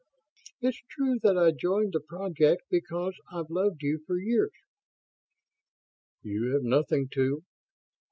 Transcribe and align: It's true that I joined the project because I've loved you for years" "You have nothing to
It's 0.61 0.81
true 0.89 1.19
that 1.21 1.37
I 1.37 1.51
joined 1.51 1.93
the 1.93 1.99
project 1.99 2.63
because 2.71 3.19
I've 3.31 3.51
loved 3.51 3.83
you 3.83 4.03
for 4.07 4.17
years" 4.17 4.49
"You 6.23 6.53
have 6.55 6.63
nothing 6.63 7.07
to 7.09 7.43